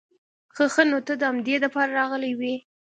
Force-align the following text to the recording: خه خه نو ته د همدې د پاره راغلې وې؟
خه 0.55 0.65
خه 0.73 0.83
نو 0.89 0.99
ته 1.07 1.13
د 1.17 1.21
همدې 1.29 1.55
د 1.59 1.65
پاره 1.73 1.93
راغلې 1.99 2.31
وې؟ 2.39 2.53